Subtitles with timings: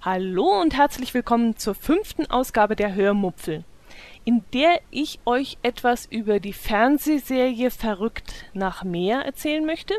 [0.00, 3.64] Hallo und herzlich willkommen zur fünften Ausgabe der Hörmupfel,
[4.24, 9.94] in der ich euch etwas über die Fernsehserie Verrückt nach Meer erzählen möchte,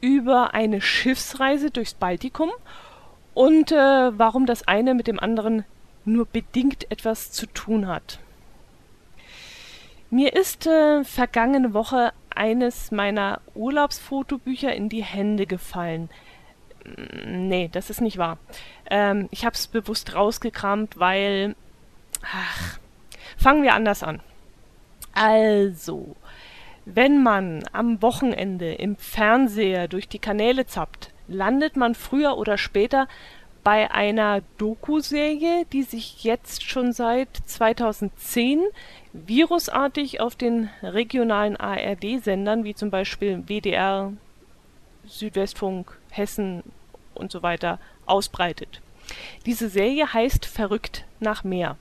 [0.00, 2.50] über eine Schiffsreise durchs Baltikum
[3.34, 3.76] und äh,
[4.18, 5.64] warum das eine mit dem anderen
[6.04, 8.18] nur bedingt etwas zu tun hat.
[10.12, 16.08] Mir ist äh, vergangene Woche eines meiner Urlaubsfotobücher in die Hände gefallen–
[17.26, 18.38] nee, das ist nicht wahr.
[18.90, 21.54] Ähm, ich habe es bewusst rausgekramt, weil...
[22.22, 22.78] Ach,
[23.36, 24.20] fangen wir anders an.
[25.14, 26.16] Also,
[26.84, 33.08] wenn man am Wochenende im Fernseher durch die Kanäle zappt, landet man früher oder später
[33.64, 38.60] bei einer Doku-Serie, die sich jetzt schon seit 2010
[39.12, 44.12] virusartig auf den regionalen ARD-Sendern wie zum Beispiel WDR,
[45.06, 46.62] Südwestfunk, Hessen
[47.14, 48.80] und so weiter ausbreitet.
[49.46, 51.76] Diese Serie heißt Verrückt nach Meer.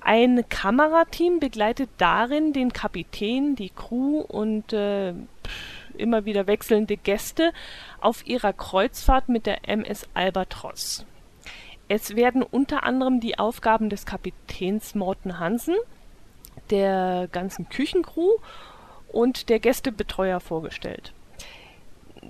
[0.00, 5.14] Ein Kamerateam begleitet darin den Kapitän, die Crew und äh,
[6.02, 7.52] immer wieder wechselnde Gäste
[8.00, 11.06] auf ihrer Kreuzfahrt mit der MS Albatros.
[11.88, 15.76] Es werden unter anderem die Aufgaben des Kapitäns Morten Hansen,
[16.70, 18.36] der ganzen Küchencrew
[19.08, 21.12] und der Gästebetreuer vorgestellt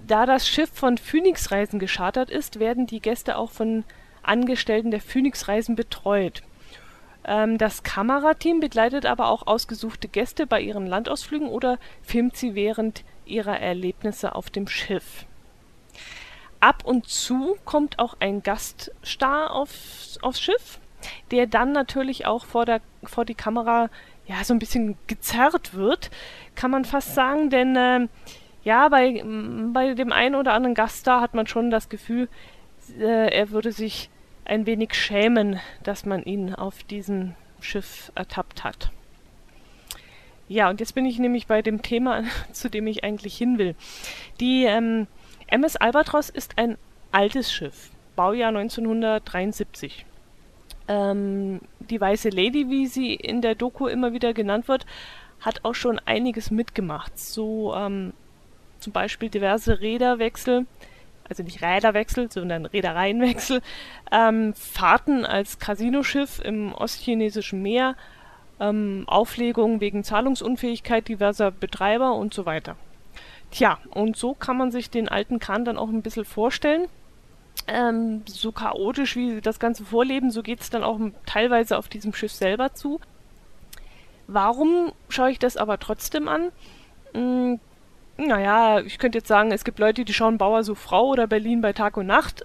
[0.06, 3.84] da das Schiff von Phoenix Reisen geschartert ist, werden die Gäste auch von
[4.22, 6.42] Angestellten der Phoenix Reisen betreut.
[7.24, 13.04] Ähm, das Kamerateam begleitet aber auch ausgesuchte Gäste bei ihren Landausflügen oder filmt sie während
[13.26, 15.26] ihrer Erlebnisse auf dem Schiff.
[16.60, 20.78] Ab und zu kommt auch ein Gaststar aufs, aufs Schiff,
[21.30, 23.90] der dann natürlich auch vor, der, vor die Kamera
[24.26, 26.10] ja so ein bisschen gezerrt wird,
[26.54, 28.08] kann man fast sagen, denn äh,
[28.64, 29.24] ja, bei,
[29.72, 32.28] bei dem einen oder anderen Gast da hat man schon das Gefühl,
[32.98, 34.08] äh, er würde sich
[34.44, 38.90] ein wenig schämen, dass man ihn auf diesem Schiff ertappt hat.
[40.48, 43.74] Ja, und jetzt bin ich nämlich bei dem Thema, zu dem ich eigentlich hin will.
[44.40, 45.06] Die ähm,
[45.46, 46.76] MS Albatros ist ein
[47.10, 50.04] altes Schiff, Baujahr 1973.
[50.88, 54.86] Ähm, die Weiße Lady, wie sie in der Doku immer wieder genannt wird,
[55.40, 57.18] hat auch schon einiges mitgemacht.
[57.18, 58.12] So ähm,
[58.78, 60.66] zum Beispiel diverse Räderwechsel,
[61.28, 63.62] also nicht Räderwechsel, sondern Reedereienwechsel,
[64.10, 67.96] ähm, Fahrten als Casinoschiff im ostchinesischen Meer,
[68.60, 72.76] ähm, Auflegungen wegen Zahlungsunfähigkeit diverser Betreiber und so weiter.
[73.50, 76.88] Tja, und so kann man sich den alten Kahn dann auch ein bisschen vorstellen.
[77.68, 82.14] Ähm, so chaotisch wie das Ganze vorleben, so geht es dann auch teilweise auf diesem
[82.14, 83.00] Schiff selber zu.
[84.26, 86.50] Warum schaue ich das aber trotzdem an?
[88.28, 91.60] Naja, ich könnte jetzt sagen, es gibt Leute, die schauen Bauer so Frau oder Berlin
[91.60, 92.42] bei Tag und Nacht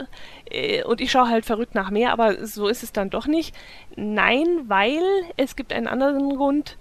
[0.50, 3.56] äh, und ich schaue halt verrückt nach mehr, aber so ist es dann doch nicht.
[3.96, 5.02] Nein, weil
[5.36, 6.78] es gibt einen anderen Grund.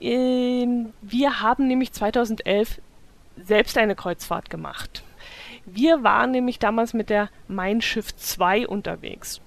[0.00, 0.66] Äh,
[1.02, 2.80] wir haben nämlich 2011
[3.42, 5.02] selbst eine Kreuzfahrt gemacht.
[5.64, 9.40] Wir waren nämlich damals mit der Mein Schiff 2 unterwegs.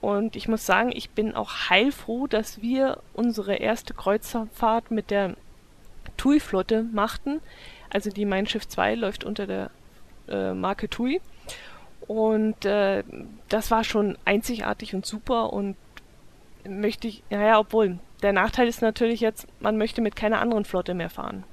[0.00, 5.36] Und ich muss sagen, ich bin auch heilfroh, dass wir unsere erste Kreuzfahrt mit der
[6.20, 7.40] TUI-Flotte machten.
[7.88, 9.70] Also die Mein Schiff 2 läuft unter der
[10.28, 11.20] äh, Marke TUI.
[12.06, 13.04] Und äh,
[13.48, 15.76] das war schon einzigartig und super und
[16.68, 20.92] möchte ich, naja, obwohl, der Nachteil ist natürlich jetzt, man möchte mit keiner anderen Flotte
[20.92, 21.44] mehr fahren.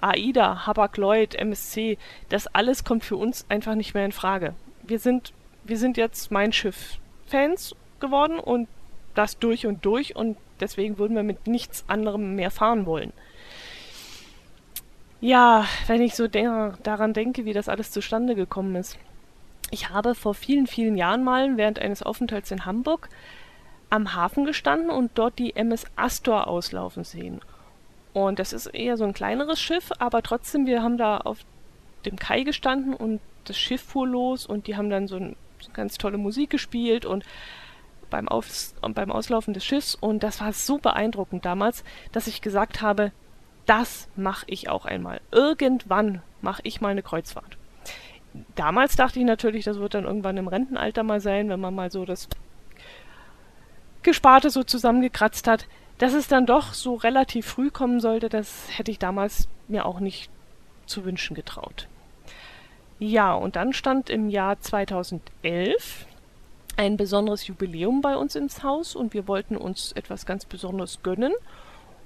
[0.00, 1.98] AIDA, Hapag-Lloyd, MSC,
[2.30, 4.54] das alles kommt für uns einfach nicht mehr in Frage.
[4.82, 8.68] Wir sind, wir sind jetzt Mein Schiff-Fans geworden und
[9.14, 13.12] das durch und durch und deswegen würden wir mit nichts anderem mehr fahren wollen.
[15.22, 18.98] Ja, wenn ich so de daran denke, wie das alles zustande gekommen ist.
[19.70, 23.08] Ich habe vor vielen, vielen Jahren mal während eines Aufenthalts in Hamburg
[23.88, 27.40] am Hafen gestanden und dort die MS Astor auslaufen sehen.
[28.12, 31.38] Und das ist eher so ein kleineres Schiff, aber trotzdem, wir haben da auf
[32.04, 35.70] dem Kai gestanden und das Schiff fuhr los und die haben dann so, ein, so
[35.72, 37.24] ganz tolle Musik gespielt und
[38.10, 42.42] beim, Aufs und beim Auslaufen des Schiffs und das war so beeindruckend damals, dass ich
[42.42, 43.12] gesagt habe,
[43.66, 45.20] das mache ich auch einmal.
[45.30, 47.56] Irgendwann mache ich mal eine Kreuzfahrt.
[48.54, 51.90] Damals dachte ich natürlich, das wird dann irgendwann im Rentenalter mal sein, wenn man mal
[51.90, 52.28] so das
[54.02, 55.66] Gesparte so zusammengekratzt hat.
[55.98, 60.00] Dass es dann doch so relativ früh kommen sollte, das hätte ich damals mir auch
[60.00, 60.30] nicht
[60.86, 61.86] zu wünschen getraut.
[62.98, 66.06] Ja, und dann stand im Jahr 2011
[66.76, 71.32] ein besonderes Jubiläum bei uns ins Haus und wir wollten uns etwas ganz Besonderes gönnen.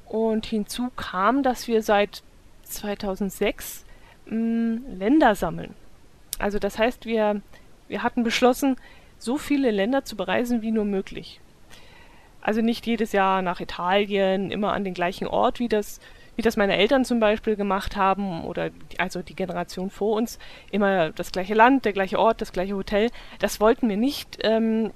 [0.08, 2.22] Und hinzu kam, dass wir seit
[2.64, 3.84] 2006
[4.26, 5.74] mh, mm, Länder sammeln.
[6.38, 7.40] Also das heißt, wir,
[7.88, 8.76] wir hatten beschlossen,
[9.18, 11.40] so viele Länder zu bereisen wie nur möglich.
[12.42, 16.00] Also nicht jedes Jahr nach Italien, immer an den gleichen Ort, wie das,
[16.36, 20.38] wie das meine Eltern zum Beispiel gemacht haben oder die, also die Generation vor uns,
[20.70, 23.10] immer das gleiche Land, der gleiche Ort, das gleiche Hotel.
[23.40, 24.38] Das wollten wir nicht.
[24.42, 24.92] Ähm,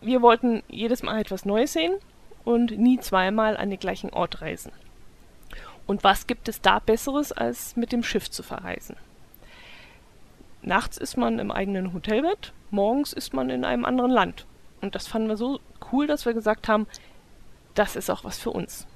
[0.00, 1.92] wir wollten jedes Mal etwas Neues sehen
[2.50, 4.72] und nie zweimal an den gleichen Ort reisen.
[5.86, 8.96] Und was gibt es da Besseres, als mit dem Schiff zu verreisen?
[10.62, 14.46] Nachts ist man im eigenen Hotelbett, morgens ist man in einem anderen Land.
[14.80, 15.60] Und das fanden wir so
[15.90, 16.86] cool, dass wir gesagt haben,
[17.74, 18.86] das ist auch was für uns.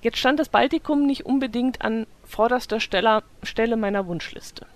[0.00, 4.66] Jetzt stand das Baltikum nicht unbedingt an vorderster Stelle, Stelle meiner Wunschliste.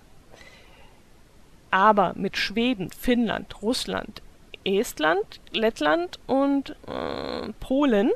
[1.69, 4.21] Aber mit Schweden, Finnland, Russland,
[4.67, 8.11] Estland, Lettland und äh, Polen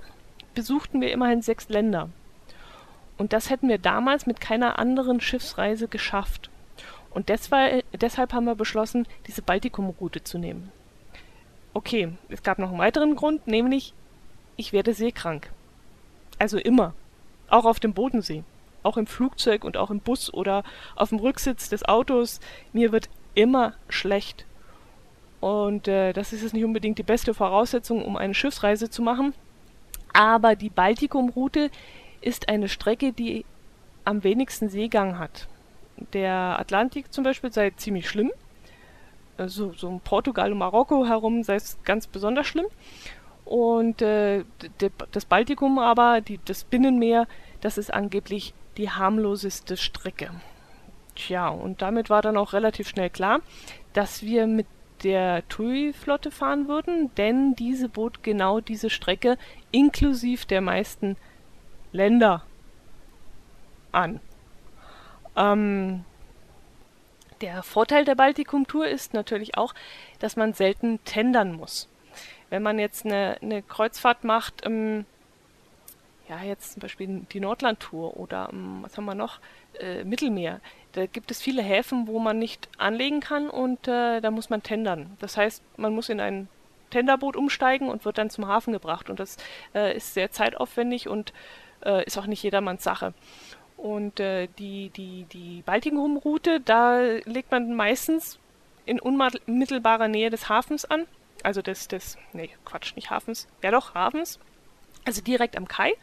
[0.53, 2.09] besuchten wir immerhin sechs Länder.
[3.18, 6.50] Und das hätten wir damals mit keiner anderen Schiffsreise geschafft.
[7.12, 10.71] Und deshalb, deshalb haben wir beschlossen, diese Baltikum-Route zu nehmen.
[11.74, 13.94] Okay, es gab noch einen weiteren Grund, nämlich
[14.57, 15.51] ich werde seekrank.
[16.38, 16.94] Also immer.
[17.47, 18.44] Auch auf dem Bodensee.
[18.83, 20.63] Auch im Flugzeug und auch im Bus oder
[20.95, 22.39] auf dem Rücksitz des Autos.
[22.74, 24.45] Mir wird immer schlecht.
[25.42, 29.34] Und äh, das ist jetzt nicht unbedingt die beste Voraussetzung, um eine Schiffsreise zu machen.
[30.14, 31.70] Aber die Baltikum-Route
[32.22, 33.44] ist eine Strecke, die
[34.06, 35.48] am wenigsten Seegang hat.
[36.14, 38.32] Der Atlantik zum Beispiel sei ziemlich schlimm
[39.42, 42.68] also so um Portugal und Marokko herum sei es ganz besonders schlimm.
[43.44, 44.46] Und äh,
[45.12, 47.28] das Baltikum aber, die, das Binnenmeer,
[47.60, 50.32] das ist angeblich die harmloseste Strecke.
[51.16, 53.42] Tja, und damit war dann auch relativ schnell klar,
[53.94, 54.68] dass wir mit
[55.03, 59.38] der TUI-Flotte fahren würden, denn diese bot genau diese Strecke
[59.71, 61.18] inklusive der meisten
[61.92, 62.44] Länder
[63.92, 64.19] an.
[65.36, 66.06] Ähm,
[67.42, 69.74] der Vorteil der Baltikum-Tour ist natürlich auch,
[70.19, 71.89] dass man selten tendern muss.
[72.50, 75.06] Wenn man jetzt eine, eine Kreuzfahrt macht, ähm,
[76.30, 79.39] ja, jetzt zum Beispiel die Nordland-Tour oder ähm, was haben wir noch?
[79.80, 80.62] Äh, Mittelmeer.
[80.94, 84.62] Da gibt es viele Häfen, wo man nicht anlegen kann und äh, da muss man
[84.62, 85.16] tendern.
[85.20, 86.50] Das heißt, man muss in ein
[86.90, 89.10] Tenderboot umsteigen und wird dann zum Hafen gebracht.
[89.10, 89.38] Und das
[89.74, 91.34] äh, ist sehr zeitaufwendig und
[91.84, 93.14] äh, ist auch nicht jedermanns Sache.
[93.78, 98.38] Und äh, die, die, die Baltikum-Route, da legt man meistens
[98.86, 101.08] in unmittelbarer Nähe des Hafens an.
[101.44, 104.40] Also des, des, nee, Quatsch, nicht Hafens, ja doch, Hafens.
[105.06, 105.94] Also direkt am Kai.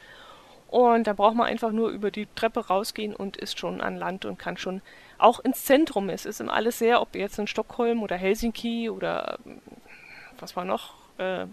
[0.68, 4.26] Und da braucht man einfach nur über die Treppe rausgehen und ist schon an Land
[4.26, 4.82] und kann schon
[5.16, 6.10] auch ins Zentrum.
[6.10, 9.38] Es ist immer alles sehr, ob jetzt in Stockholm oder Helsinki oder
[10.38, 11.46] was war noch, äh,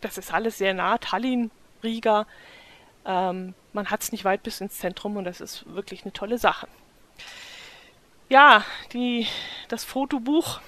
[0.00, 1.50] das ist alles sehr nah, Tallinn,
[1.82, 2.26] Riga.
[3.06, 6.38] Ähm, man hat es nicht weit bis ins Zentrum und das ist wirklich eine tolle
[6.38, 6.68] Sache.
[8.28, 9.26] Ja, die,
[9.68, 10.60] das Fotobuch,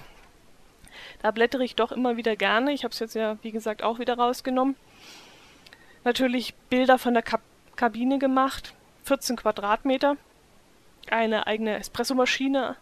[1.21, 2.73] da blättere ich doch immer wieder gerne.
[2.73, 4.77] Ich habe es jetzt ja, wie gesagt, auch wieder rausgenommen.
[6.05, 7.43] Natürlich Bilder von der Kab
[7.77, 8.75] Kabine gemacht,
[9.05, 10.19] 14 Quadratmeter,
[11.11, 12.77] eine eigene Espressomaschine,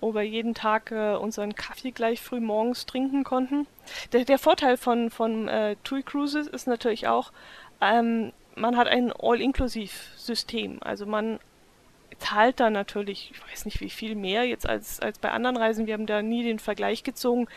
[0.00, 3.66] wo wir jeden Tag äh, unseren Kaffee gleich früh morgens trinken konnten.
[4.12, 7.32] Der, der Vorteil von, von äh, TUI Cruises ist natürlich auch,
[7.80, 10.78] ähm, man hat ein All-Inklusiv-System.
[10.82, 11.38] Also man
[12.18, 15.86] zahlt da natürlich, ich weiß nicht wie viel mehr jetzt als, als bei anderen Reisen.
[15.86, 17.48] Wir haben da nie den Vergleich gezogen,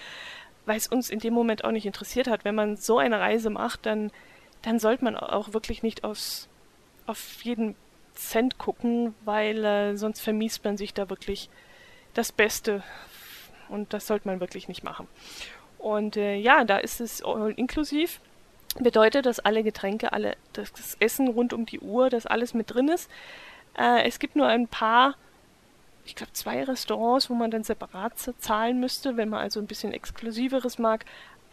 [0.66, 2.46] weil es uns in dem Moment auch nicht interessiert hat.
[2.46, 4.12] Wenn man so eine Reise macht, dann,
[4.66, 6.50] dann sollte man auch wirklich nicht aufs,
[7.06, 7.76] auf jeden
[8.16, 11.50] Cent gucken, weil äh, sonst vermiest man sich da wirklich
[12.14, 12.84] das Beste.
[13.70, 15.08] Und das sollte man wirklich nicht machen.
[15.78, 17.22] Und äh, ja, da ist es
[17.56, 18.22] inklusiv
[18.80, 22.90] bedeutet, dass alle Getränke, alle das Essen rund um die Uhr, dass alles mit drin
[22.90, 23.10] ist.
[23.78, 25.16] Äh, es gibt nur ein paar,
[26.06, 29.94] ich glaube zwei Restaurants, wo man dann separat zahlen müsste, wenn man also ein bisschen
[29.94, 31.06] exklusiveres mag.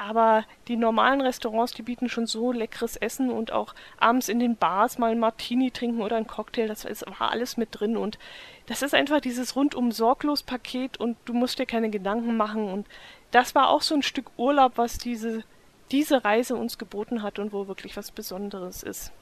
[0.09, 4.57] Aber die normalen Restaurants, die bieten schon so leckeres Essen und auch abends in den
[4.57, 7.97] Bars mal ein Martini trinken oder ein Cocktail, das war alles mit drin.
[7.97, 8.19] Und
[8.67, 12.69] das ist einfach dieses rundum sorglos Paket und du musst dir keine Gedanken machen.
[12.69, 12.87] Und
[13.31, 15.45] das war auch so ein Stück Urlaub, was diese
[15.93, 19.13] diese Reise uns geboten hat und wo wirklich was Besonderes ist.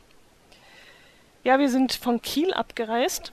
[1.43, 3.33] Ja, wir sind von Kiel abgereist.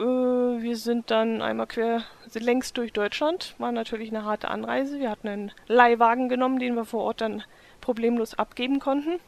[0.00, 2.02] Äh, wir sind dann einmal quer
[2.34, 3.54] längs durch Deutschland.
[3.58, 4.98] War natürlich eine harte Anreise.
[4.98, 7.44] Wir hatten einen Leihwagen genommen, den wir vor Ort dann
[7.80, 9.20] problemlos abgeben konnten.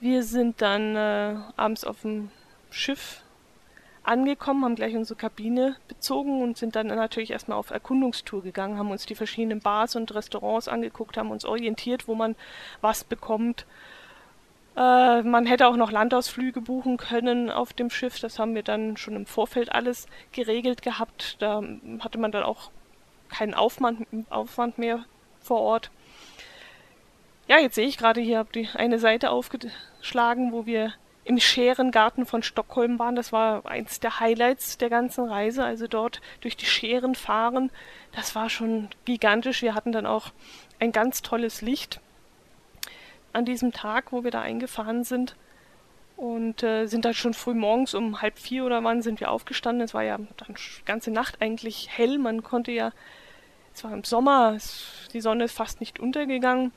[0.00, 2.30] Wir sind dann äh, abends auf dem
[2.70, 3.22] Schiff
[4.02, 8.90] angekommen, haben gleich unsere Kabine bezogen und sind dann natürlich erstmal auf Erkundungstour gegangen, haben
[8.90, 12.34] uns die verschiedenen Bars und Restaurants angeguckt, haben uns orientiert, wo man
[12.80, 13.64] was bekommt.
[14.76, 18.18] Äh, man hätte auch noch Landausflüge buchen können auf dem Schiff.
[18.20, 21.36] Das haben wir dann schon im Vorfeld alles geregelt gehabt.
[21.40, 21.62] Da
[22.00, 22.70] hatte man dann auch
[23.28, 25.04] keinen Aufwand, Aufwand mehr
[25.40, 25.90] vor Ort.
[27.48, 30.92] Ja, jetzt sehe ich gerade hier, habe die eine Seite aufgeschlagen, wo wir
[31.24, 33.14] im Scherengarten von Stockholm waren.
[33.14, 35.64] Das war eins der Highlights der ganzen Reise.
[35.64, 37.70] Also dort durch die Scheren fahren,
[38.12, 39.62] das war schon gigantisch.
[39.62, 40.32] Wir hatten dann auch
[40.80, 42.00] ein ganz tolles Licht
[43.32, 45.36] an diesem Tag, wo wir da eingefahren sind.
[46.16, 49.84] Und äh, sind dann schon früh morgens um halb vier oder wann sind wir aufgestanden.
[49.84, 52.18] Es war ja dann ganze Nacht eigentlich hell.
[52.18, 52.92] Man konnte ja,
[53.74, 56.72] es war im Sommer, es, die Sonne ist fast nicht untergegangen.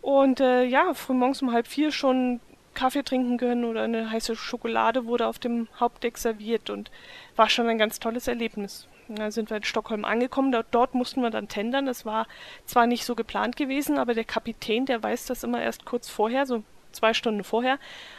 [0.00, 2.40] Und äh, ja, früh morgens um halb vier schon
[2.74, 6.90] Kaffee trinken können oder eine heiße Schokolade wurde auf dem Hauptdeck serviert und
[7.36, 8.88] war schon ein ganz tolles Erlebnis.
[9.16, 11.86] Da sind wir in Stockholm angekommen, dort, dort mussten wir dann tendern.
[11.86, 12.26] Das war
[12.64, 16.46] zwar nicht so geplant gewesen, aber der Kapitän, der weiß das immer erst kurz vorher,
[16.46, 17.78] so zwei Stunden vorher,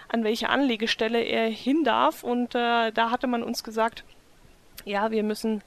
[0.09, 2.23] an welche Anlegestelle er hin darf.
[2.23, 4.03] Und äh, da hatte man uns gesagt,
[4.85, 5.63] ja, wir müssen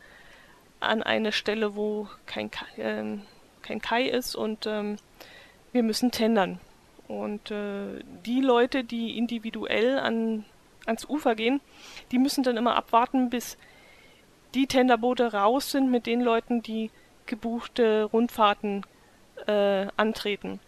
[0.81, 3.19] an eine Stelle, wo kein, äh,
[3.63, 4.97] kein Kai ist und ähm,
[5.73, 6.61] wir müssen tendern.
[7.09, 10.45] Und äh, die Leute, die individuell an,
[10.87, 11.61] ans Ufer gehen,
[12.11, 13.57] die müssen dann immer abwarten, bis
[14.57, 16.91] die Tenderboote raus sind mit den Leuten, die
[17.27, 18.85] gebuchte Rundfahrten
[19.47, 20.61] äh, antreten.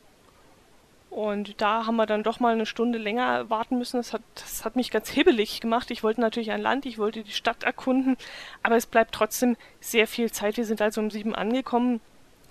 [1.10, 3.96] Und da haben wir dann doch mal eine Stunde länger warten müssen.
[3.96, 5.90] Das hat, das hat mich ganz hibbelig gemacht.
[5.90, 8.18] Ich wollte natürlich ein Land, ich wollte die Stadt erkunden,
[8.62, 10.58] aber es bleibt trotzdem sehr viel Zeit.
[10.58, 12.00] Wir sind also um sieben angekommen.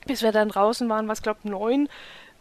[0.08, 1.88] Bis wir dann draußen waren, war es glaube ich neun.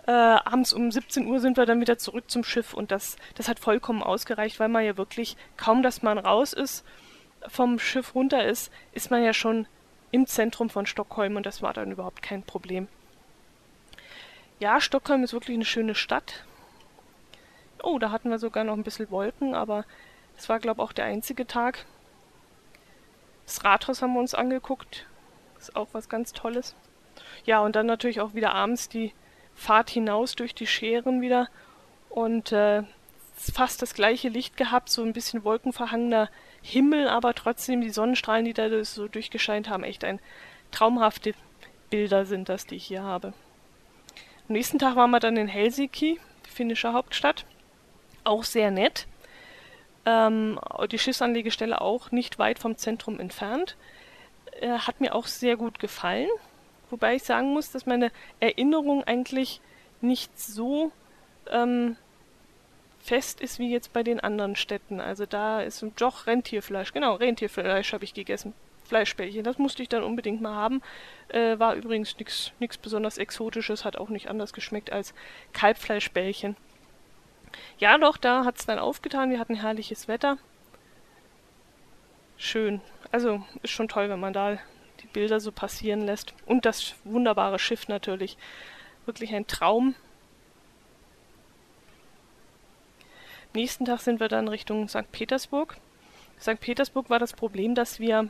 [0.07, 3.49] Äh, abends um 17 Uhr sind wir dann wieder zurück zum Schiff und das, das
[3.49, 6.85] hat vollkommen ausgereicht, weil man ja wirklich kaum, dass man raus ist,
[7.49, 9.67] vom Schiff runter ist, ist man ja schon
[10.11, 12.89] im Zentrum von Stockholm und das war dann überhaupt kein Problem.
[14.59, 16.45] Ja, Stockholm ist wirklich eine schöne Stadt.
[17.83, 19.85] Oh, da hatten wir sogar noch ein bisschen Wolken, aber
[20.37, 21.85] es war, glaube ich, auch der einzige Tag.
[23.45, 25.07] Das Rathaus haben wir uns angeguckt.
[25.59, 26.75] Ist auch was ganz Tolles.
[27.45, 29.13] Ja, und dann natürlich auch wieder abends die
[29.55, 31.49] Fahrt hinaus durch die Scheren wieder
[32.11, 32.83] und äh,
[33.35, 36.31] fast das gleiche Licht gehabt, so ein bisschen wolkenverhangener
[36.67, 40.21] Himmel, aber trotzdem die Sonnenstrahlen, die da so durchgescheint haben, echt ein
[40.73, 41.35] traumhafte
[41.91, 43.33] Bilder sind das, die ich hier habe.
[44.49, 47.45] Am nächsten Tag waren wir dann in Helsinki, die finnische Hauptstadt.
[48.25, 49.07] Auch sehr nett.
[50.05, 50.59] Ähm,
[50.91, 53.77] die Schiffsanlegestelle auch nicht weit vom Zentrum entfernt.
[54.61, 56.29] Äh, hat mir auch sehr gut gefallen.
[56.91, 59.61] Wobei ich sagen muss, dass meine Erinnerung eigentlich
[60.01, 60.91] nicht so
[61.51, 61.97] ähm,
[63.07, 65.01] fest ist wie jetzt bei den anderen Städten.
[65.01, 66.93] Also da ist doch Rentierfleisch.
[66.93, 68.53] Genau, Rentierfleisch habe ich gegessen.
[68.85, 70.83] Fleischbällchen, das musste ich dann unbedingt mal haben.
[71.29, 75.15] Äh, war übrigens nichts besonders Exotisches, hat auch nicht anders geschmeckt als
[75.53, 76.57] Kalbfleischbällchen.
[77.79, 79.31] Ja, doch, da hat es dann aufgetan.
[79.31, 80.39] Wir hatten herrliches Wetter.
[82.37, 82.81] Schön.
[83.13, 84.59] Also ist schon toll, wenn man da
[85.01, 86.35] die Bilder so passieren lässt.
[86.45, 88.37] Und das wunderbare Schiff natürlich.
[89.05, 89.95] Wirklich ein Traum.
[93.57, 95.11] Nächsten Tag sind wir dann Richtung St.
[95.13, 95.79] Petersburg.
[96.39, 96.61] St.
[96.61, 98.29] Petersburg war das Problem, dass wir,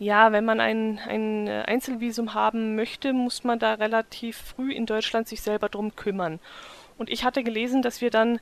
[0.00, 5.28] ja, wenn man ein, ein Einzelvisum haben möchte, muss man da relativ früh in Deutschland
[5.28, 6.40] sich selber drum kümmern.
[6.98, 8.40] Und ich hatte gelesen, dass wir dann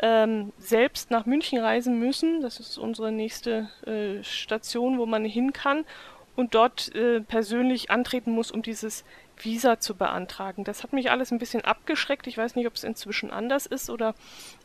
[0.00, 2.40] ähm, selbst nach München reisen müssen.
[2.40, 5.84] Das ist unsere nächste äh, Station, wo man hin kann
[6.36, 9.04] und dort äh, persönlich antreten muss, um dieses
[9.44, 10.64] Visa zu beantragen.
[10.64, 12.26] Das hat mich alles ein bisschen abgeschreckt.
[12.26, 14.14] Ich weiß nicht, ob es inzwischen anders ist oder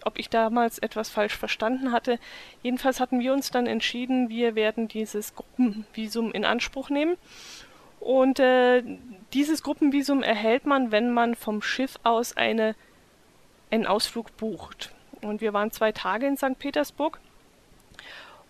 [0.03, 2.20] ob ich damals etwas falsch verstanden hatte.
[2.63, 7.17] Jedenfalls hatten wir uns dann entschieden, wir werden dieses Gruppenvisum in Anspruch nehmen.
[8.00, 8.84] Und äh,
[9.34, 12.75] dieses Gruppenvisum erhält man, wenn man vom Schiff aus eine,
[13.72, 14.91] einen Ausflug bucht.
[15.22, 16.60] Und wir waren zwei Tage in St.
[16.60, 17.20] Petersburg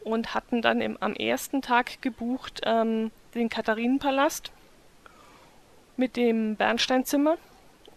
[0.04, 4.52] und hatten dann im, am ersten Tag gebucht ähm, den Katharinenpalast
[5.98, 7.38] mit dem Bernsteinzimmer.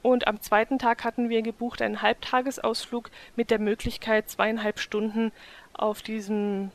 [0.03, 5.33] Und am zweiten Tag hatten wir gebucht einen Halbtagesausflug mit der Möglichkeit, zweieinhalb Stunden
[5.73, 6.71] auf diesem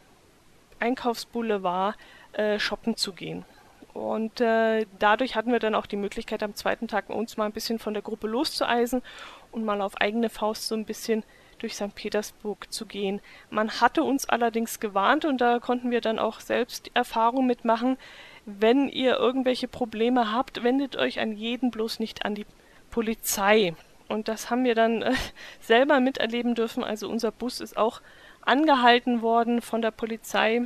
[0.79, 1.95] Einkaufsboulevard
[2.33, 3.45] äh, shoppen zu gehen.
[3.93, 7.51] Und äh, dadurch hatten wir dann auch die Möglichkeit, am zweiten Tag uns mal ein
[7.51, 9.03] bisschen von der Gruppe loszueisen
[9.51, 11.23] und mal auf eigene Faust so ein bisschen
[11.59, 11.95] durch St.
[11.95, 13.21] Petersburg zu gehen.
[13.49, 17.97] Man hatte uns allerdings gewarnt und da konnten wir dann auch selbst Erfahrung mitmachen.
[18.45, 22.45] Wenn ihr irgendwelche Probleme habt, wendet euch an jeden bloß nicht an die
[22.91, 23.75] Polizei.
[24.07, 25.13] Und das haben wir dann äh,
[25.61, 26.83] selber miterleben dürfen.
[26.83, 28.01] Also unser Bus ist auch
[28.41, 30.63] angehalten worden von der Polizei.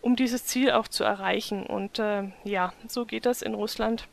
[0.00, 1.64] um dieses Ziel auch zu erreichen.
[1.64, 4.06] Und äh, ja, so geht das in Russland.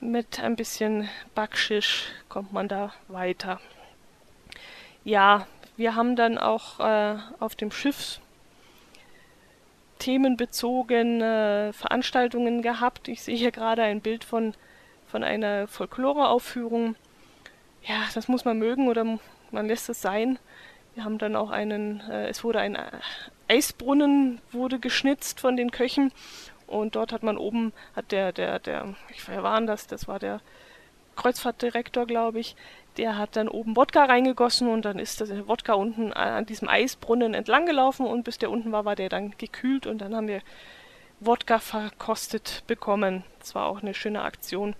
[0.00, 3.60] Mit ein bisschen Backschisch kommt man da weiter.
[5.04, 8.20] Ja, wir haben dann auch äh, auf dem Schiff
[9.98, 13.08] themenbezogene Veranstaltungen gehabt.
[13.08, 14.54] Ich sehe hier gerade ein Bild von,
[15.06, 16.96] von einer Folkloreaufführung.
[17.82, 19.18] Ja, das muss man mögen oder
[19.50, 20.38] man lässt es sein.
[20.94, 22.90] Wir haben dann auch einen, äh, es wurde ein äh,
[23.48, 26.12] Eisbrunnen wurde geschnitzt von den Köchen
[26.66, 29.86] und dort hat man oben, hat der, der, der, ich wer war das?
[29.86, 30.40] Das war der
[31.16, 32.56] Kreuzfahrtdirektor, glaube ich,
[32.98, 37.32] der hat dann oben Wodka reingegossen und dann ist das Wodka unten an diesem Eisbrunnen
[37.32, 40.42] entlang gelaufen und bis der unten war, war der dann gekühlt und dann haben wir
[41.20, 43.24] Wodka verkostet bekommen.
[43.38, 44.74] Das war auch eine schöne Aktion.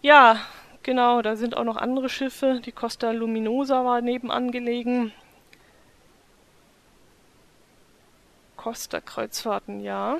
[0.00, 0.40] Ja,
[0.84, 2.60] genau, da sind auch noch andere Schiffe.
[2.64, 5.12] Die Costa Luminosa war nebenan gelegen.
[8.56, 10.18] Costa Kreuzfahrten, ja.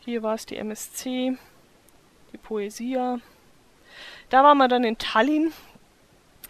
[0.00, 1.36] Hier war es die MSC,
[2.32, 3.18] die Poesia.
[4.28, 5.52] Da waren wir dann in Tallinn.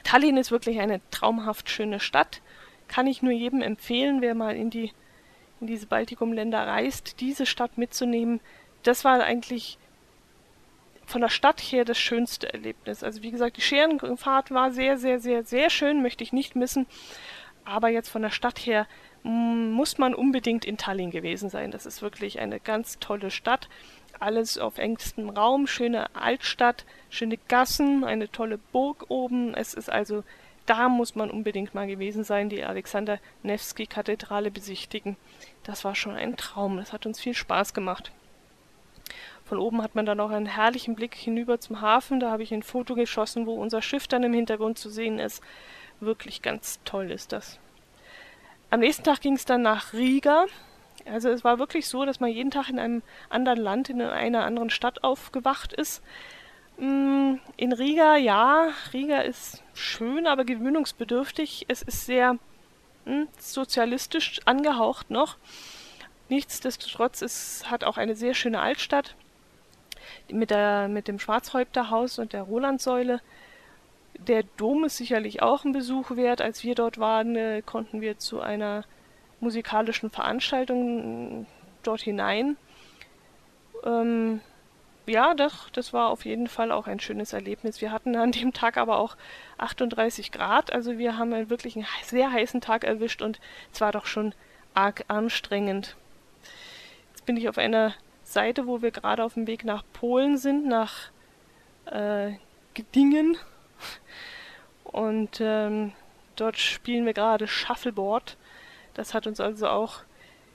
[0.02, 2.40] Tallinn ist wirklich eine traumhaft schöne Stadt.
[2.88, 4.93] Kann ich nur jedem empfehlen, wer mal in die
[5.61, 8.40] in diese Baltikumländer reist, diese Stadt mitzunehmen.
[8.83, 9.78] Das war eigentlich
[11.07, 13.02] von der Stadt her das schönste Erlebnis.
[13.02, 16.87] Also wie gesagt, die Scherenfahrt war sehr, sehr, sehr, sehr schön, möchte ich nicht missen.
[17.64, 18.87] Aber jetzt von der Stadt her
[19.23, 21.71] muss man unbedingt in Tallinn gewesen sein.
[21.71, 23.69] Das ist wirklich eine ganz tolle Stadt
[24.21, 29.54] alles auf engstem Raum, schöne Altstadt, schöne Gassen, eine tolle Burg oben.
[29.54, 30.25] Es ist also,
[30.66, 35.17] da muss man unbedingt mal gewesen sein, die Alexander Nevsky Kathedrale besichtigen.
[35.62, 36.76] Das war schon ein Traum.
[36.76, 38.12] Das hat uns viel Spaß gemacht.
[39.45, 42.19] Von oben hat man dann auch einen herrlichen Blick hinüber zum Hafen.
[42.19, 45.43] Da habe ich ein Foto geschossen, wo unser Schiff dann im Hintergrund zu sehen ist.
[46.00, 47.58] Wirklich ganz toll ist das.
[48.71, 50.47] Am nächsten Tag ging es dann nach Riga.
[51.06, 54.45] Also es war wirklich so, dass man jeden Tag in einem anderen Land, in einer
[54.45, 56.02] anderen Stadt aufgewacht ist.
[56.78, 61.67] Mm, in Riga, ja, Riga ist schön, aber gewöhnungsbedürftig.
[61.69, 62.38] Es ist sehr
[63.04, 65.36] hm, sozialistisch angehaucht noch.
[66.28, 69.14] Nichtsdestotrotz, es hat auch eine sehr schöne Altstadt
[70.30, 73.21] mit, der, mit dem Schwarzhäupterhaus und der Rolandsäule.
[74.19, 76.40] Der Dom ist sicherlich auch ein Besuch wert.
[76.40, 78.84] Als wir dort waren, äh, konnten wir zu einer
[79.40, 81.47] musikalischen Veranstaltungen
[81.82, 82.56] dort hinein.
[83.84, 84.40] Ähm,
[85.06, 87.80] ja, doch, das war auf jeden Fall auch ein schönes Erlebnis.
[87.80, 89.16] Wir hatten an dem Tag aber auch
[89.58, 93.38] 38 Grad, also wir haben wirklich einen sehr heißen Tag erwischt und
[93.73, 94.34] es war doch schon
[94.73, 95.97] arg anstrengend.
[97.12, 100.66] Jetzt bin ich auf einer Seite, wo wir gerade auf dem Weg nach Polen sind,
[100.66, 101.10] nach
[101.86, 102.32] äh,
[102.73, 103.36] Gedingen.
[104.84, 105.92] Und ähm,
[106.36, 108.36] dort spielen wir gerade Shuffleboard.
[108.95, 110.00] Das hat uns also auch,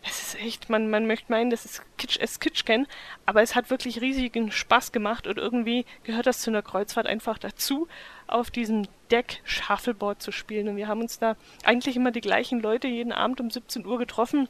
[0.03, 2.87] es ist echt, man, man möchte meinen, das ist Kitsch es Kitsch kennen,
[3.25, 7.37] aber es hat wirklich riesigen Spaß gemacht und irgendwie gehört das zu einer Kreuzfahrt einfach
[7.37, 7.87] dazu,
[8.27, 10.69] auf diesem Deck Shuffleboard zu spielen.
[10.69, 13.97] Und wir haben uns da eigentlich immer die gleichen Leute jeden Abend um 17 Uhr
[13.97, 14.47] getroffen,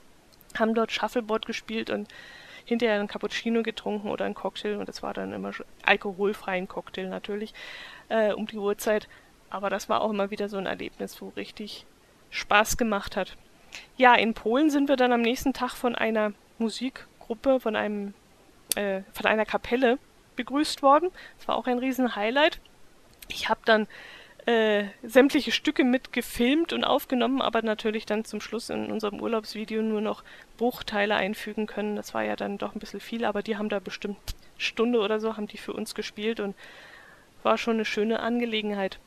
[0.58, 2.08] haben dort Shuffleboard gespielt und
[2.66, 5.52] hinterher einen Cappuccino getrunken oder einen Cocktail und das war dann immer
[5.84, 7.54] alkoholfreien Cocktail natürlich
[8.10, 9.08] äh, um die Uhrzeit.
[9.50, 11.88] Aber das war auch immer wieder so ein Erlebnis, wo richtig
[12.30, 13.36] Spaß gemacht hat.
[13.98, 18.14] Ja, in Polen sind wir dann am nächsten Tag von einer Musikgruppe, von einem,
[18.76, 19.98] äh, von einer Kapelle
[20.36, 21.10] begrüßt worden.
[21.38, 22.60] Das war auch ein Riesen-Highlight.
[23.28, 23.88] Ich habe dann
[24.46, 29.82] äh, sämtliche Stücke mit gefilmt und aufgenommen, aber natürlich dann zum Schluss in unserem Urlaubsvideo
[29.82, 30.24] nur noch
[30.58, 31.96] Bruchteile einfügen können.
[31.96, 34.18] Das war ja dann doch ein bisschen viel, aber die haben da bestimmt
[34.58, 36.56] Stunde oder so, haben die für uns gespielt und
[37.44, 39.00] war schon eine schöne Angelegenheit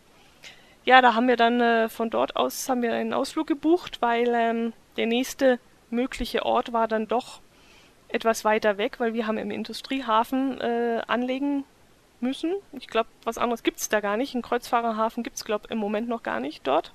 [0.85, 4.29] ja, da haben wir dann äh, von dort aus haben wir einen Ausflug gebucht, weil
[4.35, 5.59] ähm, der nächste
[5.91, 7.41] mögliche Ort war dann doch
[8.09, 11.65] etwas weiter weg, weil wir haben im Industriehafen äh, anlegen
[12.21, 12.55] müssen.
[12.73, 14.35] Ich glaube, was anderes gibt es da gar nicht.
[14.35, 16.93] Einen Kreuzfahrerhafen gibt es, glaube im Moment noch gar nicht dort.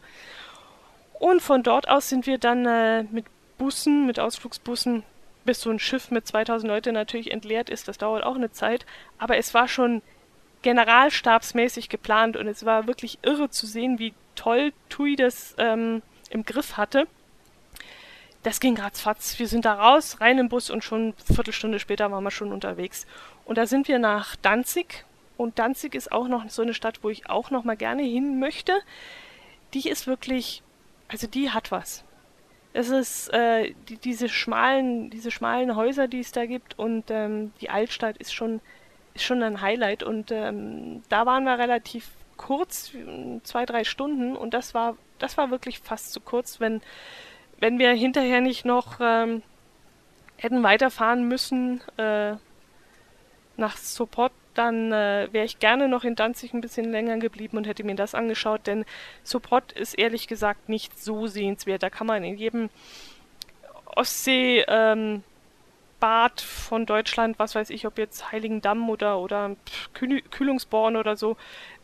[1.19, 3.25] Und von dort aus sind wir dann äh, mit
[3.57, 5.03] Bussen, mit Ausflugsbussen,
[5.45, 7.87] bis so ein Schiff mit 2000 Leuten natürlich entleert ist.
[7.87, 8.85] Das dauert auch eine Zeit.
[9.17, 10.01] Aber es war schon
[10.67, 16.43] generalstabsmäßig geplant und es war wirklich irre zu sehen, wie toll TUI das ähm, im
[16.43, 17.07] Griff hatte.
[18.43, 19.39] Das ging ratzfatz.
[19.39, 22.51] Wir sind da raus, rein im Bus und schon eine Viertelstunde später waren wir schon
[22.51, 23.07] unterwegs.
[23.45, 25.05] Und da sind wir nach Danzig.
[25.37, 28.37] Und Danzig ist auch noch so eine Stadt, wo ich auch noch mal gerne hin
[28.37, 28.77] möchte.
[29.73, 30.63] Die ist wirklich,
[31.07, 32.03] also die hat was.
[32.73, 37.53] Es ist äh, die, diese schmalen, diese schmalen Häuser, die es da gibt und ähm,
[37.61, 38.59] die Altstadt ist schon,
[39.23, 40.03] schon ein Highlight.
[40.03, 42.91] Und ähm, da waren wir relativ kurz,
[43.43, 46.81] zwei, drei Stunden und das war, das war wirklich fast zu kurz, wenn,
[47.59, 49.41] wenn wir hinterher nicht noch ähm,
[50.37, 52.33] hätten weiterfahren müssen äh,
[53.57, 57.67] nach Sopot, dann äh, wäre ich gerne noch in Danzig ein bisschen länger geblieben und
[57.67, 58.85] hätte mir das angeschaut, denn
[59.23, 61.83] Sopot ist ehrlich gesagt nicht so sehenswert.
[61.83, 62.69] Da kann man in jedem
[63.85, 65.23] Ostsee ähm,
[65.99, 69.55] Bad von Deutschland, was weiß ich, ob jetzt Heiligendamm oder, oder
[69.93, 71.37] Kühlungsborn oder so,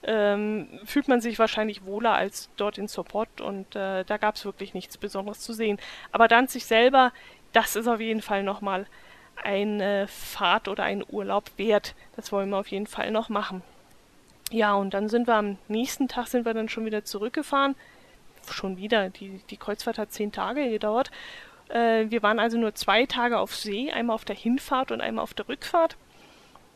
[0.03, 4.45] ähm, fühlt man sich wahrscheinlich wohler als dort in Sopot und äh, da gab es
[4.45, 5.79] wirklich nichts Besonderes zu sehen.
[6.11, 7.11] Aber Danzig selber,
[7.53, 8.85] das ist auf jeden Fall nochmal
[9.41, 11.95] eine Fahrt oder ein Urlaub wert.
[12.15, 13.63] Das wollen wir auf jeden Fall noch machen.
[14.51, 17.75] Ja, und dann sind wir am nächsten Tag sind wir dann schon wieder zurückgefahren.
[18.51, 23.05] Schon wieder, die, die Kreuzfahrt hat zehn Tage gedauert äh, wir waren also nur zwei
[23.05, 25.97] Tage auf See, einmal auf der Hinfahrt und einmal auf der Rückfahrt.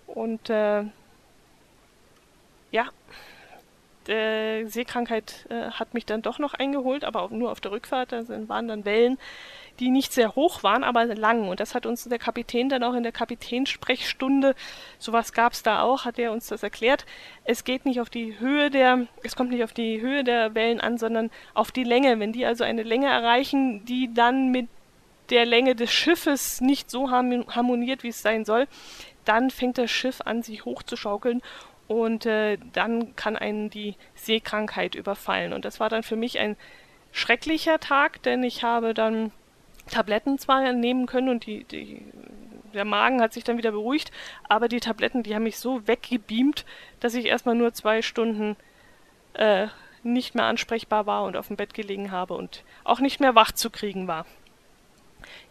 [0.07, 0.83] Und äh,
[2.71, 2.89] ja,
[4.07, 8.13] die Seekrankheit äh, hat mich dann doch noch eingeholt, aber auch nur auf der Rückfahrt.
[8.13, 9.17] Da waren dann Wellen,
[9.79, 11.49] die nicht sehr hoch waren, aber lang.
[11.49, 14.55] Und das hat uns der Kapitän dann auch in der Kapitänssprechstunde,
[14.97, 17.05] sowas gab es da auch, hat er uns das erklärt.
[17.43, 20.79] Es geht nicht auf die Höhe der, es kommt nicht auf die Höhe der Wellen
[20.79, 22.19] an, sondern auf die Länge.
[22.19, 24.67] Wenn die also eine Länge erreichen, die dann mit
[25.29, 28.67] der Länge des Schiffes nicht so harmoniert, wie es sein soll,
[29.25, 31.41] dann fängt das Schiff an, sich hochzuschaukeln
[31.87, 35.53] und äh, dann kann einen die Seekrankheit überfallen.
[35.53, 36.55] Und das war dann für mich ein
[37.11, 39.31] schrecklicher Tag, denn ich habe dann
[39.89, 42.05] Tabletten zwar nehmen können und die, die,
[42.73, 44.11] der Magen hat sich dann wieder beruhigt,
[44.47, 46.65] aber die Tabletten, die haben mich so weggebeamt,
[46.99, 48.57] dass ich erstmal nur zwei Stunden
[49.33, 49.67] äh,
[50.03, 53.51] nicht mehr ansprechbar war und auf dem Bett gelegen habe und auch nicht mehr wach
[53.51, 54.25] zu kriegen war.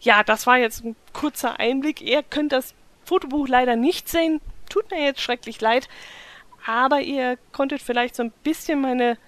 [0.00, 2.00] Ja, das war jetzt ein kurzer Einblick.
[2.00, 4.40] Ihr könnt das Fotobuch leider nicht sehen.
[4.68, 5.88] Tut mir jetzt schrecklich leid.
[6.66, 9.18] Aber ihr konntet vielleicht so ein bisschen meine,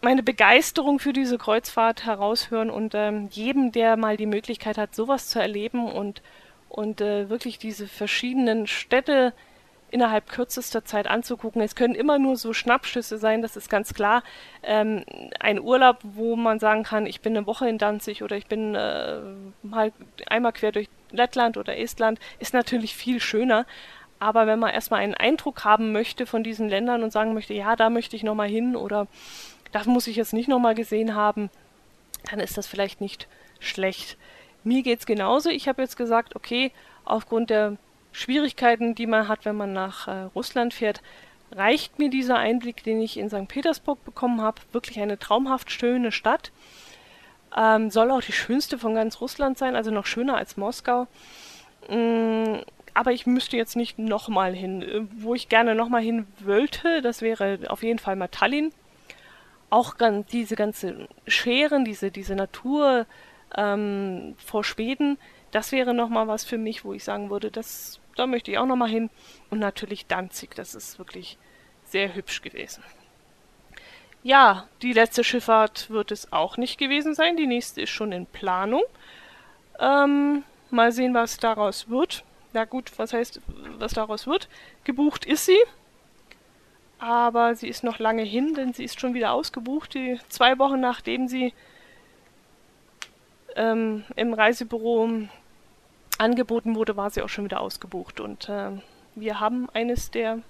[0.00, 5.28] meine Begeisterung für diese Kreuzfahrt heraushören und ähm, jedem, der mal die Möglichkeit hat, sowas
[5.28, 6.22] zu erleben und,
[6.68, 9.32] und äh, wirklich diese verschiedenen Städte
[9.90, 11.60] innerhalb kürzester Zeit anzugucken.
[11.62, 14.22] Es können immer nur so Schnappschüsse sein, das ist ganz klar.
[14.62, 15.04] Ähm,
[15.38, 18.74] ein Urlaub, wo man sagen kann, ich bin eine Woche in Danzig oder ich bin
[18.74, 19.20] äh,
[19.62, 19.92] mal
[20.26, 23.66] einmal quer durch Lettland oder Estland, ist natürlich viel schöner.
[24.18, 27.74] Aber wenn man erstmal einen Eindruck haben möchte von diesen Ländern und sagen möchte, ja,
[27.74, 29.06] da möchte ich nochmal hin oder
[29.72, 31.50] das muss ich jetzt nicht nochmal gesehen haben,
[32.30, 33.28] dann ist das vielleicht nicht
[33.60, 34.18] schlecht.
[34.62, 35.48] Mir geht es genauso.
[35.48, 36.70] Ich habe jetzt gesagt, okay,
[37.04, 37.78] aufgrund der
[38.12, 41.02] Schwierigkeiten, die man hat, wenn man nach äh, Russland fährt,
[41.52, 43.48] reicht mir dieser Einblick, den ich in St.
[43.48, 44.60] Petersburg bekommen habe.
[44.72, 46.52] Wirklich eine traumhaft schöne Stadt.
[47.56, 51.08] Ähm, soll auch die schönste von ganz Russland sein, also noch schöner als Moskau.
[51.88, 52.58] Mm,
[52.94, 54.82] aber ich müsste jetzt nicht nochmal hin.
[54.82, 58.72] Äh, wo ich gerne nochmal hin wollte, das wäre auf jeden Fall mal Tallinn.
[59.70, 63.06] Auch ganz, diese ganze Scheren, diese, diese Natur
[63.56, 65.18] ähm, vor Schweden,
[65.50, 68.66] das wäre nochmal was für mich, wo ich sagen würde, das da möchte ich auch
[68.66, 69.10] nochmal hin.
[69.48, 71.38] Und natürlich Danzig, das ist wirklich
[71.84, 72.84] sehr hübsch gewesen.
[74.22, 77.36] Ja, die letzte Schifffahrt wird es auch nicht gewesen sein.
[77.38, 78.82] Die nächste ist schon in Planung.
[79.78, 82.24] Ähm, mal sehen, was daraus wird.
[82.52, 83.40] Na gut, was heißt,
[83.78, 84.48] was daraus wird?
[84.84, 85.58] Gebucht ist sie.
[86.98, 89.94] Aber sie ist noch lange hin, denn sie ist schon wieder ausgebucht.
[89.94, 91.54] Die zwei Wochen nachdem sie
[93.56, 95.28] ähm, im Reisebüro
[96.20, 98.20] angeboten wurde, war sie auch schon wieder ausgebucht.
[98.20, 98.70] Und äh,
[99.14, 100.40] wir haben eines der,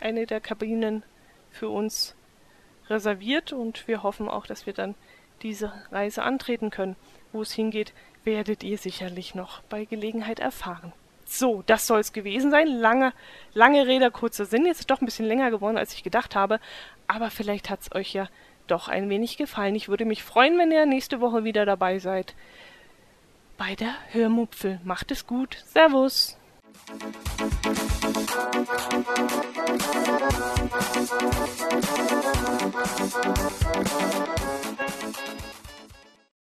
[0.00, 1.02] eine der Kabinen
[1.50, 2.14] für uns
[2.88, 4.94] reserviert und wir hoffen auch, dass wir dann
[5.42, 6.96] diese Reise antreten können.
[7.32, 7.92] Wo es hingeht,
[8.24, 10.92] werdet ihr sicherlich noch bei Gelegenheit erfahren.
[11.24, 12.66] So, das soll es gewesen sein.
[12.66, 13.14] Lange,
[13.54, 14.66] lange Rede, kurzer Sinn.
[14.66, 16.60] Jetzt ist doch ein bisschen länger geworden, als ich gedacht habe.
[17.06, 18.28] Aber vielleicht hat es euch ja
[18.66, 19.74] doch ein wenig gefallen.
[19.74, 22.34] Ich würde mich freuen, wenn ihr nächste Woche wieder dabei seid
[23.64, 24.80] bei der Hörmupfel.
[24.82, 25.62] Macht es gut.
[25.72, 26.36] Servus.